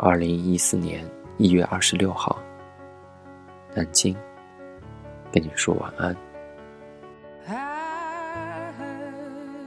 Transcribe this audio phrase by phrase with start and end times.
[0.00, 1.04] 二零一四年
[1.38, 2.38] 一月二十六号，
[3.74, 4.14] 南京，
[5.32, 6.16] 跟你说晚安。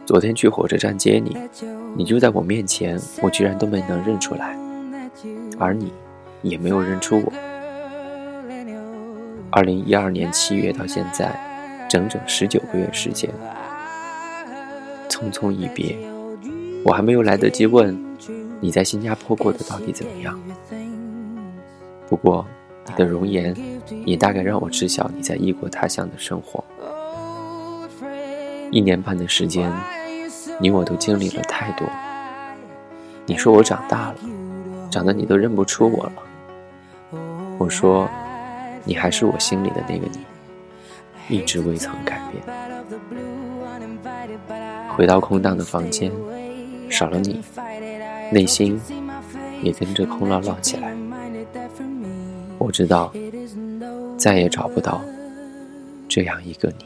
[0.05, 1.37] 昨天去火车站接你，
[1.97, 4.57] 你就在我面前，我居然都没能认出来，
[5.59, 5.91] 而你
[6.41, 7.33] 也没有认出我。
[9.51, 11.29] 二零一二年七月到现在，
[11.89, 13.29] 整整十九个月时间，
[15.09, 15.97] 匆匆一别，
[16.85, 18.09] 我还没有来得及问。
[18.61, 20.39] 你在新加坡过得到底怎么样？
[22.07, 22.45] 不过，
[22.87, 23.55] 你的容颜
[24.05, 26.63] 也大概让我知晓你在异国他乡的生活。
[28.69, 29.73] 一年半的时间，
[30.59, 31.87] 你我都经历了太多。
[33.25, 34.15] 你说我长大了，
[34.91, 36.13] 长得你都认不出我了。
[37.57, 38.07] 我说，
[38.83, 40.07] 你还是我心里的那个
[41.27, 42.43] 你，一直未曾改变。
[44.95, 46.11] 回到空荡的房间，
[46.91, 47.41] 少了你。
[48.31, 48.79] 内心
[49.63, 50.93] 也跟着空落落起来。
[52.57, 53.11] 我知道，
[54.17, 55.01] 再也找不到
[56.07, 56.85] 这样一个你。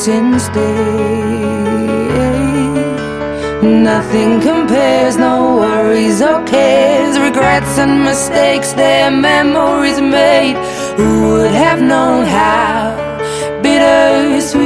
[0.00, 0.80] Hurts instead.
[3.62, 10.56] Nothing compares, no worries or cares, regrets and mistakes, their memories made.
[10.96, 12.96] Who would have known how
[13.62, 14.59] bittersweet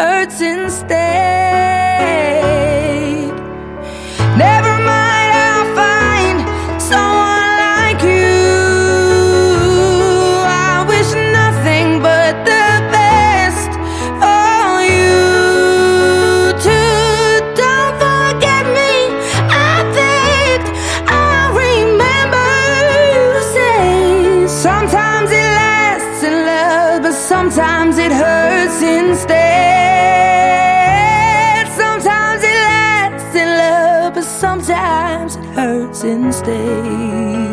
[0.00, 0.96] hurts instead.
[4.38, 4.69] Never
[35.30, 37.49] sometimes it hurts instead.